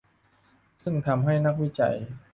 [0.81, 1.95] ซึ่งทำให้นักวิจัย